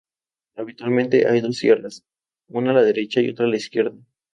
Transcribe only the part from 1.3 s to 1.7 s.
dos